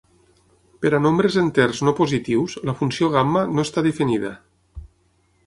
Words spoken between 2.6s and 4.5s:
la funció gamma no està definida.